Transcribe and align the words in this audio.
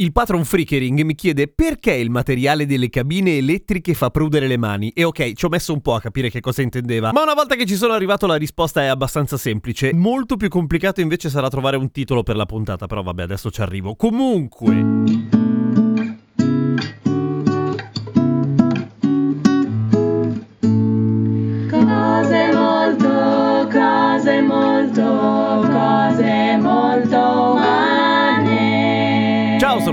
Il 0.00 0.12
patron 0.12 0.44
Freakering 0.44 1.00
mi 1.00 1.16
chiede 1.16 1.48
perché 1.48 1.92
il 1.94 2.08
materiale 2.08 2.66
delle 2.66 2.88
cabine 2.88 3.38
elettriche 3.38 3.94
fa 3.94 4.10
prudere 4.10 4.46
le 4.46 4.56
mani. 4.56 4.92
E 4.94 5.02
ok, 5.02 5.32
ci 5.32 5.44
ho 5.44 5.48
messo 5.48 5.72
un 5.72 5.80
po' 5.80 5.94
a 5.94 6.00
capire 6.00 6.30
che 6.30 6.38
cosa 6.38 6.62
intendeva. 6.62 7.10
Ma 7.10 7.22
una 7.22 7.34
volta 7.34 7.56
che 7.56 7.66
ci 7.66 7.74
sono 7.74 7.94
arrivato 7.94 8.28
la 8.28 8.36
risposta 8.36 8.80
è 8.80 8.86
abbastanza 8.86 9.36
semplice. 9.36 9.92
Molto 9.92 10.36
più 10.36 10.48
complicato 10.48 11.00
invece 11.00 11.30
sarà 11.30 11.48
trovare 11.48 11.76
un 11.76 11.90
titolo 11.90 12.22
per 12.22 12.36
la 12.36 12.46
puntata, 12.46 12.86
però 12.86 13.02
vabbè, 13.02 13.22
adesso 13.22 13.50
ci 13.50 13.60
arrivo. 13.60 13.96
Comunque... 13.96 15.37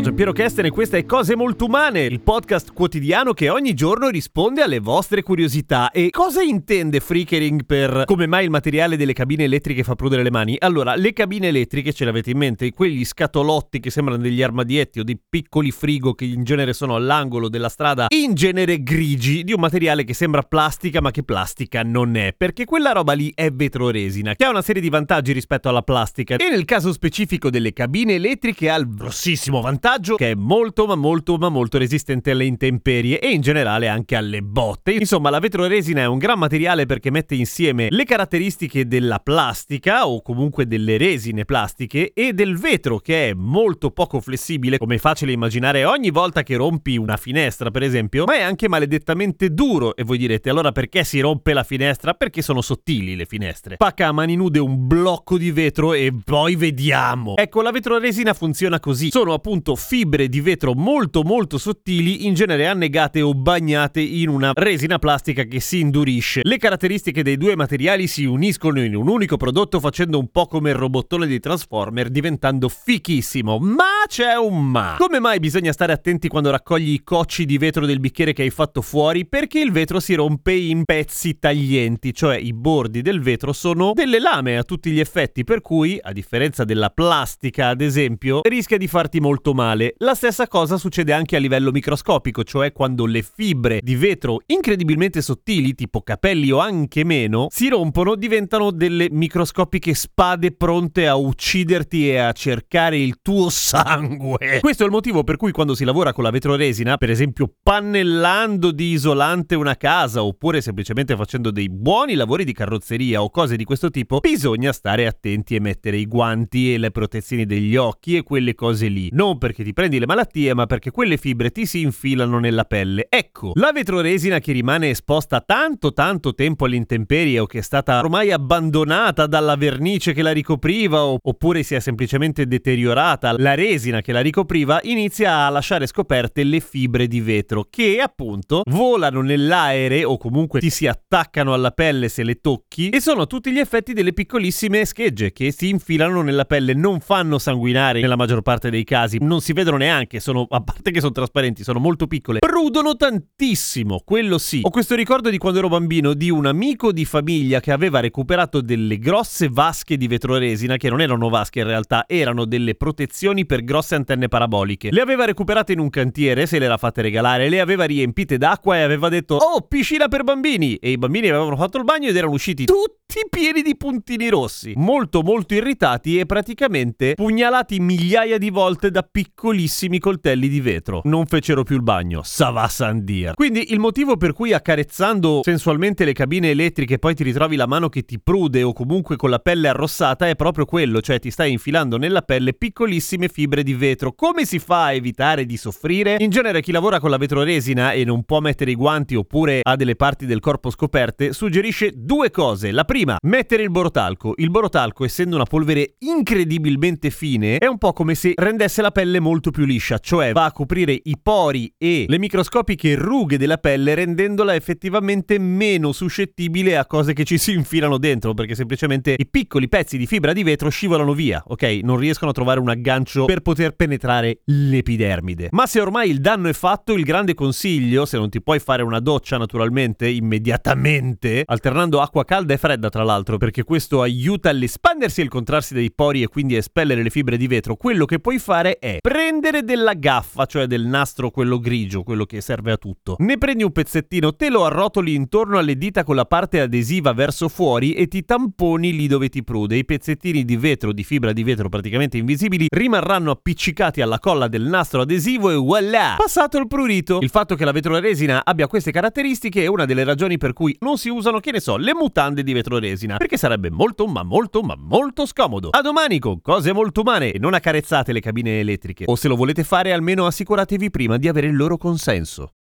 sono 0.00 0.14
Giampiero 0.14 0.32
Kesten 0.32 0.64
e 0.64 0.70
questa 0.70 0.96
è 0.96 1.04
Cose 1.04 1.36
Molto 1.36 1.66
Umane, 1.66 2.04
il 2.04 2.20
podcast 2.20 2.72
quotidiano 2.72 3.34
che 3.34 3.50
ogni 3.50 3.74
giorno 3.74 4.08
risponde 4.08 4.62
alle 4.62 4.78
vostre 4.78 5.22
curiosità. 5.22 5.90
E 5.90 6.08
cosa 6.08 6.40
intende 6.40 7.00
Freakering 7.00 7.66
per 7.66 8.04
come 8.06 8.26
mai 8.26 8.44
il 8.44 8.50
materiale 8.50 8.96
delle 8.96 9.12
cabine 9.12 9.44
elettriche 9.44 9.82
fa 9.82 9.96
prudere 9.96 10.22
le 10.22 10.30
mani? 10.30 10.56
Allora, 10.58 10.94
le 10.94 11.12
cabine 11.12 11.48
elettriche 11.48 11.92
ce 11.92 12.04
le 12.04 12.10
avete 12.10 12.30
in 12.30 12.38
mente? 12.38 12.72
Quegli 12.72 13.04
scatolotti 13.04 13.78
che 13.78 13.90
sembrano 13.90 14.22
degli 14.22 14.42
armadietti 14.42 15.00
o 15.00 15.04
dei 15.04 15.20
piccoli 15.28 15.70
frigo 15.70 16.14
che 16.14 16.24
in 16.24 16.44
genere 16.44 16.72
sono 16.72 16.94
all'angolo 16.94 17.50
della 17.50 17.68
strada, 17.68 18.06
in 18.08 18.32
genere 18.32 18.82
grigi, 18.82 19.44
di 19.44 19.52
un 19.52 19.60
materiale 19.60 20.04
che 20.04 20.14
sembra 20.14 20.42
plastica 20.42 21.02
ma 21.02 21.10
che 21.10 21.24
plastica 21.24 21.82
non 21.82 22.16
è, 22.16 22.32
perché 22.34 22.64
quella 22.64 22.92
roba 22.92 23.12
lì 23.12 23.32
è 23.34 23.50
vetroresina, 23.50 24.34
che 24.34 24.44
ha 24.44 24.50
una 24.50 24.62
serie 24.62 24.80
di 24.80 24.88
vantaggi 24.88 25.32
rispetto 25.32 25.68
alla 25.68 25.82
plastica. 25.82 26.36
E 26.36 26.48
nel 26.48 26.64
caso 26.64 26.90
specifico 26.90 27.50
delle 27.50 27.74
cabine 27.74 28.14
elettriche 28.14 28.70
ha 28.70 28.76
il 28.76 28.88
grossissimo 28.88 29.60
vantaggio 29.60 29.88
che 30.16 30.30
è 30.30 30.34
molto 30.34 30.86
ma 30.86 30.94
molto 30.94 31.36
ma 31.36 31.48
molto 31.48 31.78
resistente 31.78 32.30
alle 32.30 32.44
intemperie 32.44 33.18
e 33.18 33.30
in 33.30 33.40
generale 33.40 33.88
anche 33.88 34.16
alle 34.16 34.40
botte. 34.42 34.92
Insomma, 34.92 35.30
la 35.30 35.38
vetroresina 35.38 36.02
è 36.02 36.06
un 36.06 36.18
gran 36.18 36.38
materiale 36.38 36.86
perché 36.86 37.10
mette 37.10 37.34
insieme 37.34 37.88
le 37.90 38.04
caratteristiche 38.04 38.86
della 38.86 39.18
plastica 39.18 40.06
o 40.06 40.22
comunque 40.22 40.66
delle 40.66 40.96
resine 40.96 41.44
plastiche 41.44 42.12
e 42.12 42.32
del 42.32 42.58
vetro 42.58 42.98
che 42.98 43.30
è 43.30 43.34
molto 43.34 43.90
poco 43.90 44.20
flessibile, 44.20 44.78
come 44.78 44.96
è 44.96 44.98
facile 44.98 45.32
immaginare 45.32 45.84
ogni 45.84 46.10
volta 46.10 46.42
che 46.42 46.56
rompi 46.56 46.96
una 46.96 47.16
finestra, 47.16 47.70
per 47.70 47.82
esempio, 47.82 48.24
ma 48.24 48.36
è 48.36 48.42
anche 48.42 48.68
maledettamente 48.68 49.52
duro 49.52 49.96
e 49.96 50.04
voi 50.04 50.18
direte 50.18 50.50
allora 50.50 50.72
perché 50.72 51.04
si 51.04 51.20
rompe 51.20 51.52
la 51.52 51.64
finestra? 51.64 52.14
Perché 52.14 52.42
sono 52.42 52.60
sottili 52.60 53.16
le 53.16 53.24
finestre. 53.24 53.76
Pacca 53.76 54.08
a 54.08 54.12
mani 54.12 54.36
nude 54.36 54.58
un 54.58 54.86
blocco 54.86 55.38
di 55.38 55.50
vetro 55.50 55.92
e 55.92 56.12
poi 56.24 56.56
vediamo. 56.56 57.36
Ecco, 57.36 57.62
la 57.62 57.70
vetroresina 57.70 58.34
funziona 58.34 58.80
così. 58.80 59.10
Sono 59.10 59.32
appunto 59.32 59.74
fibre 59.80 60.28
di 60.28 60.40
vetro 60.40 60.74
molto 60.74 61.22
molto 61.22 61.58
sottili, 61.58 62.26
in 62.26 62.34
genere 62.34 62.66
annegate 62.66 63.22
o 63.22 63.32
bagnate 63.34 64.00
in 64.00 64.28
una 64.28 64.52
resina 64.54 64.98
plastica 64.98 65.44
che 65.44 65.58
si 65.58 65.80
indurisce. 65.80 66.42
Le 66.44 66.58
caratteristiche 66.58 67.22
dei 67.22 67.36
due 67.36 67.56
materiali 67.56 68.06
si 68.06 68.24
uniscono 68.24 68.82
in 68.84 68.94
un 68.94 69.08
unico 69.08 69.36
prodotto 69.36 69.80
facendo 69.80 70.18
un 70.18 70.28
po' 70.30 70.46
come 70.46 70.70
il 70.70 70.76
robottone 70.76 71.26
dei 71.26 71.40
Transformer 71.40 72.10
diventando 72.10 72.68
fichissimo. 72.68 73.58
Ma 73.58 74.04
c'è 74.06 74.34
un 74.34 74.70
ma. 74.70 74.96
Come 74.98 75.18
mai 75.18 75.38
bisogna 75.38 75.72
stare 75.72 75.92
attenti 75.92 76.28
quando 76.28 76.50
raccogli 76.50 76.90
i 76.90 77.02
cocci 77.02 77.46
di 77.46 77.58
vetro 77.58 77.86
del 77.86 78.00
bicchiere 78.00 78.32
che 78.32 78.42
hai 78.42 78.50
fatto 78.50 78.82
fuori? 78.82 79.26
Perché 79.26 79.60
il 79.60 79.72
vetro 79.72 79.98
si 79.98 80.14
rompe 80.14 80.52
in 80.52 80.84
pezzi 80.84 81.38
taglienti, 81.38 82.12
cioè 82.12 82.36
i 82.36 82.52
bordi 82.52 83.00
del 83.02 83.20
vetro 83.20 83.52
sono 83.52 83.92
delle 83.94 84.20
lame 84.20 84.58
a 84.58 84.62
tutti 84.62 84.90
gli 84.90 85.00
effetti, 85.00 85.42
per 85.42 85.62
cui, 85.62 85.98
a 86.00 86.12
differenza 86.12 86.64
della 86.64 86.90
plastica, 86.90 87.68
ad 87.68 87.80
esempio, 87.80 88.40
rischia 88.42 88.76
di 88.76 88.86
farti 88.86 89.20
molto 89.20 89.54
male. 89.54 89.69
La 89.98 90.14
stessa 90.14 90.48
cosa 90.48 90.78
succede 90.78 91.12
anche 91.12 91.36
a 91.36 91.38
livello 91.38 91.70
microscopico, 91.70 92.42
cioè 92.42 92.72
quando 92.72 93.06
le 93.06 93.22
fibre 93.22 93.80
di 93.82 93.94
vetro 93.94 94.40
incredibilmente 94.46 95.22
sottili, 95.22 95.74
tipo 95.74 96.02
capelli 96.02 96.50
o 96.50 96.58
anche 96.58 97.04
meno, 97.04 97.46
si 97.50 97.68
rompono, 97.68 98.16
diventano 98.16 98.72
delle 98.72 99.08
microscopiche 99.10 99.94
spade 99.94 100.52
pronte 100.52 101.06
a 101.06 101.14
ucciderti 101.14 102.08
e 102.10 102.16
a 102.18 102.32
cercare 102.32 102.98
il 102.98 103.18
tuo 103.22 103.48
sangue. 103.48 104.58
Questo 104.60 104.82
è 104.82 104.86
il 104.86 104.92
motivo 104.92 105.22
per 105.22 105.36
cui 105.36 105.52
quando 105.52 105.74
si 105.74 105.84
lavora 105.84 106.12
con 106.12 106.24
la 106.24 106.30
vetroresina, 106.30 106.96
per 106.96 107.10
esempio 107.10 107.52
pannellando 107.62 108.72
di 108.72 108.90
isolante 108.90 109.54
una 109.54 109.76
casa 109.76 110.24
oppure 110.24 110.60
semplicemente 110.60 111.16
facendo 111.16 111.50
dei 111.50 111.68
buoni 111.70 112.14
lavori 112.14 112.44
di 112.44 112.52
carrozzeria 112.52 113.22
o 113.22 113.30
cose 113.30 113.56
di 113.56 113.64
questo 113.64 113.90
tipo, 113.90 114.18
bisogna 114.18 114.72
stare 114.72 115.06
attenti 115.06 115.54
e 115.54 115.60
mettere 115.60 115.96
i 115.96 116.06
guanti 116.06 116.74
e 116.74 116.78
le 116.78 116.90
protezioni 116.90 117.46
degli 117.46 117.76
occhi 117.76 118.16
e 118.16 118.22
quelle 118.22 118.54
cose 118.54 118.88
lì. 118.88 119.08
Non 119.12 119.38
perché 119.38 119.59
ti 119.64 119.72
prendi 119.72 119.98
le 119.98 120.06
malattie, 120.06 120.54
ma 120.54 120.66
perché 120.66 120.90
quelle 120.90 121.16
fibre 121.16 121.50
ti 121.50 121.66
si 121.66 121.80
infilano 121.80 122.38
nella 122.38 122.64
pelle. 122.64 123.06
Ecco, 123.08 123.52
la 123.54 123.72
vetroresina 123.72 124.38
che 124.38 124.52
rimane 124.52 124.90
esposta 124.90 125.40
tanto 125.40 125.92
tanto 125.92 126.34
tempo 126.34 126.64
all'intemperie 126.64 127.38
o 127.40 127.46
che 127.46 127.58
è 127.58 127.62
stata 127.62 127.98
ormai 127.98 128.32
abbandonata 128.32 129.26
dalla 129.26 129.56
vernice 129.56 130.12
che 130.12 130.22
la 130.22 130.32
ricopriva 130.32 131.02
oppure 131.02 131.62
si 131.62 131.74
è 131.74 131.80
semplicemente 131.80 132.46
deteriorata 132.46 133.34
la 133.38 133.54
resina 133.54 134.00
che 134.00 134.12
la 134.12 134.20
ricopriva, 134.20 134.80
inizia 134.82 135.46
a 135.46 135.50
lasciare 135.50 135.86
scoperte 135.86 136.44
le 136.44 136.60
fibre 136.60 137.06
di 137.06 137.20
vetro 137.20 137.66
che 137.68 138.00
appunto 138.00 138.62
volano 138.66 139.20
nell'aere 139.22 140.04
o 140.04 140.16
comunque 140.16 140.60
ti 140.60 140.70
si 140.70 140.86
attaccano 140.86 141.52
alla 141.52 141.70
pelle 141.70 142.08
se 142.08 142.22
le 142.22 142.40
tocchi 142.40 142.90
e 142.90 143.00
sono 143.00 143.26
tutti 143.26 143.52
gli 143.52 143.58
effetti 143.58 143.92
delle 143.92 144.12
piccolissime 144.12 144.84
schegge 144.84 145.32
che 145.32 145.52
si 145.52 145.68
infilano 145.68 146.22
nella 146.22 146.44
pelle, 146.44 146.74
non 146.74 147.00
fanno 147.00 147.38
sanguinare 147.38 148.00
nella 148.00 148.16
maggior 148.16 148.42
parte 148.42 148.70
dei 148.70 148.84
casi, 148.84 149.18
non 149.20 149.40
si 149.40 149.49
vedono 149.52 149.76
neanche, 149.76 150.20
sono 150.20 150.46
a 150.48 150.60
parte 150.60 150.90
che 150.90 151.00
sono 151.00 151.12
trasparenti, 151.12 151.62
sono 151.62 151.78
molto 151.78 152.06
piccole, 152.06 152.38
prudono 152.38 152.96
tantissimo, 152.96 154.02
quello 154.04 154.38
sì. 154.38 154.60
Ho 154.62 154.70
questo 154.70 154.94
ricordo 154.94 155.30
di 155.30 155.38
quando 155.38 155.58
ero 155.58 155.68
bambino 155.68 156.14
di 156.14 156.30
un 156.30 156.46
amico 156.46 156.92
di 156.92 157.04
famiglia 157.04 157.60
che 157.60 157.72
aveva 157.72 158.00
recuperato 158.00 158.60
delle 158.60 158.98
grosse 158.98 159.48
vasche 159.48 159.96
di 159.96 160.06
vetroresina 160.06 160.76
che 160.76 160.88
non 160.88 161.00
erano 161.00 161.28
vasche 161.28 161.60
in 161.60 161.66
realtà, 161.66 162.04
erano 162.06 162.44
delle 162.44 162.74
protezioni 162.74 163.46
per 163.46 163.64
grosse 163.64 163.94
antenne 163.94 164.28
paraboliche. 164.28 164.90
Le 164.90 165.00
aveva 165.00 165.24
recuperate 165.24 165.72
in 165.72 165.78
un 165.78 165.90
cantiere, 165.90 166.46
se 166.46 166.58
le 166.58 166.64
era 166.66 166.76
fatte 166.76 167.02
regalare, 167.02 167.48
le 167.48 167.60
aveva 167.60 167.84
riempite 167.84 168.38
d'acqua 168.38 168.76
e 168.76 168.82
aveva 168.82 169.08
detto 169.08 169.36
"Oh, 169.36 169.62
piscina 169.62 170.08
per 170.08 170.24
bambini!" 170.24 170.76
E 170.76 170.90
i 170.90 170.98
bambini 170.98 171.28
avevano 171.28 171.56
fatto 171.56 171.78
il 171.78 171.84
bagno 171.84 172.08
ed 172.08 172.16
erano 172.16 172.32
usciti 172.32 172.64
tutti 172.64 172.99
pieni 173.28 173.62
di 173.62 173.76
puntini 173.76 174.28
rossi, 174.28 174.72
molto 174.76 175.22
molto 175.22 175.54
irritati 175.54 176.18
e 176.18 176.26
praticamente 176.26 177.14
pugnalati 177.14 177.80
migliaia 177.80 178.38
di 178.38 178.50
volte 178.50 178.90
da 178.90 179.02
piccolissimi 179.02 179.98
coltelli 179.98 180.48
di 180.48 180.60
vetro. 180.60 181.00
Non 181.04 181.26
fecero 181.26 181.62
più 181.62 181.76
il 181.76 181.82
bagno, 181.82 182.22
Sava 182.22 182.68
Sandir. 182.68 183.34
Quindi 183.34 183.72
il 183.72 183.78
motivo 183.78 184.16
per 184.16 184.32
cui 184.32 184.52
accarezzando 184.52 185.40
sensualmente 185.42 186.04
le 186.04 186.12
cabine 186.12 186.50
elettriche 186.50 186.98
poi 186.98 187.14
ti 187.14 187.24
ritrovi 187.24 187.56
la 187.56 187.66
mano 187.66 187.88
che 187.88 188.02
ti 188.02 188.20
prude 188.20 188.62
o 188.62 188.72
comunque 188.72 189.16
con 189.16 189.30
la 189.30 189.38
pelle 189.38 189.68
arrossata 189.68 190.28
è 190.28 190.36
proprio 190.36 190.64
quello, 190.64 191.00
cioè 191.00 191.18
ti 191.18 191.30
stai 191.30 191.52
infilando 191.52 191.96
nella 191.96 192.22
pelle 192.22 192.52
piccolissime 192.54 193.28
fibre 193.28 193.62
di 193.62 193.74
vetro. 193.74 194.12
Come 194.12 194.44
si 194.44 194.58
fa 194.58 194.84
a 194.84 194.92
evitare 194.92 195.46
di 195.46 195.56
soffrire? 195.56 196.16
In 196.20 196.30
genere 196.30 196.62
chi 196.62 196.72
lavora 196.72 197.00
con 197.00 197.10
la 197.10 197.16
vetroresina 197.16 197.92
e 197.92 198.04
non 198.04 198.24
può 198.24 198.40
mettere 198.40 198.70
i 198.70 198.74
guanti 198.76 199.14
oppure 199.14 199.60
ha 199.62 199.76
delle 199.76 199.96
parti 199.96 200.26
del 200.26 200.40
corpo 200.40 200.70
scoperte 200.70 201.32
suggerisce 201.32 201.92
due 201.94 202.30
cose. 202.30 202.70
La 202.70 202.84
prima 202.84 202.99
Prima, 203.00 203.16
mettere 203.22 203.62
il 203.62 203.70
borotalco. 203.70 204.34
Il 204.36 204.50
borotalco, 204.50 205.06
essendo 205.06 205.34
una 205.34 205.46
polvere 205.46 205.94
incredibilmente 206.00 207.08
fine, 207.08 207.56
è 207.56 207.64
un 207.64 207.78
po' 207.78 207.94
come 207.94 208.14
se 208.14 208.34
rendesse 208.36 208.82
la 208.82 208.90
pelle 208.90 209.20
molto 209.20 209.50
più 209.50 209.64
liscia, 209.64 209.96
cioè 209.96 210.32
va 210.32 210.44
a 210.44 210.52
coprire 210.52 211.00
i 211.04 211.16
pori 211.18 211.72
e 211.78 212.04
le 212.06 212.18
microscopiche 212.18 212.96
rughe 212.96 213.38
della 213.38 213.56
pelle 213.56 213.94
rendendola 213.94 214.54
effettivamente 214.54 215.38
meno 215.38 215.92
suscettibile 215.92 216.76
a 216.76 216.84
cose 216.84 217.14
che 217.14 217.24
ci 217.24 217.38
si 217.38 217.52
infilano 217.52 217.96
dentro, 217.96 218.34
perché 218.34 218.54
semplicemente 218.54 219.14
i 219.16 219.26
piccoli 219.26 219.70
pezzi 219.70 219.96
di 219.96 220.06
fibra 220.06 220.34
di 220.34 220.42
vetro 220.42 220.68
scivolano 220.68 221.14
via, 221.14 221.42
ok? 221.46 221.80
Non 221.82 221.96
riescono 221.96 222.32
a 222.32 222.34
trovare 222.34 222.60
un 222.60 222.68
aggancio 222.68 223.24
per 223.24 223.40
poter 223.40 223.76
penetrare 223.76 224.40
l'epidermide. 224.44 225.48
Ma 225.52 225.64
se 225.64 225.80
ormai 225.80 226.10
il 226.10 226.20
danno 226.20 226.50
è 226.50 226.52
fatto, 226.52 226.92
il 226.92 227.04
grande 227.04 227.32
consiglio, 227.32 228.04
se 228.04 228.18
non 228.18 228.28
ti 228.28 228.42
puoi 228.42 228.58
fare 228.58 228.82
una 228.82 229.00
doccia 229.00 229.38
naturalmente 229.38 230.06
immediatamente, 230.06 231.44
alternando 231.46 232.02
acqua 232.02 232.26
calda 232.26 232.52
e 232.52 232.58
fredda 232.58 232.88
tra 232.90 233.02
l'altro, 233.02 233.38
perché 233.38 233.64
questo 233.64 234.02
aiuta 234.02 234.50
all'espandersi 234.50 235.20
e 235.20 235.24
il 235.24 235.30
contrarsi 235.30 235.72
dei 235.72 235.90
pori 235.90 236.22
e 236.22 236.28
quindi 236.28 236.56
a 236.56 236.58
espellere 236.58 237.02
le 237.02 237.08
fibre 237.08 237.38
di 237.38 237.46
vetro, 237.46 237.76
quello 237.76 238.04
che 238.04 238.18
puoi 238.20 238.38
fare 238.38 238.78
è 238.78 238.98
prendere 239.00 239.62
della 239.64 239.94
gaffa, 239.94 240.44
cioè 240.44 240.66
del 240.66 240.84
nastro 240.84 241.30
quello 241.30 241.58
grigio, 241.58 242.02
quello 242.02 242.26
che 242.26 242.42
serve 242.42 242.72
a 242.72 242.76
tutto. 242.76 243.16
Ne 243.18 243.38
prendi 243.38 243.62
un 243.62 243.72
pezzettino, 243.72 244.34
te 244.34 244.50
lo 244.50 244.66
arrotoli 244.66 245.14
intorno 245.14 245.56
alle 245.56 245.76
dita 245.76 246.04
con 246.04 246.16
la 246.16 246.26
parte 246.26 246.60
adesiva 246.60 247.12
verso 247.12 247.48
fuori 247.48 247.94
e 247.94 248.08
ti 248.08 248.24
tamponi 248.24 248.94
lì 248.94 249.06
dove 249.06 249.28
ti 249.28 249.42
prude. 249.42 249.76
I 249.76 249.84
pezzettini 249.84 250.44
di 250.44 250.56
vetro, 250.56 250.92
di 250.92 251.04
fibra 251.04 251.32
di 251.32 251.42
vetro 251.42 251.68
praticamente 251.68 252.18
invisibili, 252.18 252.66
rimarranno 252.68 253.30
appiccicati 253.30 254.00
alla 254.00 254.18
colla 254.18 254.48
del 254.48 254.62
nastro 254.62 255.02
adesivo 255.02 255.50
e 255.50 255.54
voilà! 255.54 256.16
Passato 256.18 256.58
il 256.58 256.66
prurito. 256.66 257.18
Il 257.20 257.30
fatto 257.30 257.54
che 257.54 257.64
la 257.64 257.72
vetroresina 257.72 258.42
abbia 258.44 258.66
queste 258.66 258.90
caratteristiche 258.90 259.62
è 259.62 259.66
una 259.66 259.84
delle 259.84 260.04
ragioni 260.04 260.36
per 260.36 260.52
cui 260.52 260.76
non 260.80 260.98
si 260.98 261.08
usano, 261.08 261.38
che 261.40 261.52
ne 261.52 261.60
so, 261.60 261.76
le 261.76 261.94
mutande 261.94 262.42
di 262.42 262.52
vetroresina, 262.52 262.79
perché 263.16 263.36
sarebbe 263.36 263.70
molto 263.70 264.06
ma 264.06 264.22
molto 264.22 264.62
ma 264.62 264.74
molto 264.76 265.26
scomodo. 265.26 265.68
A 265.70 265.80
domani 265.80 266.18
con 266.18 266.40
cose 266.40 266.72
molto 266.72 267.02
umane 267.02 267.32
e 267.32 267.38
non 267.38 267.54
accarezzate 267.54 268.12
le 268.12 268.20
cabine 268.20 268.60
elettriche. 268.60 269.04
O 269.06 269.16
se 269.16 269.28
lo 269.28 269.36
volete 269.36 269.64
fare 269.64 269.92
almeno 269.92 270.26
assicuratevi 270.26 270.90
prima 270.90 271.16
di 271.16 271.28
avere 271.28 271.46
il 271.46 271.56
loro 271.56 271.76
consenso. 271.76 272.54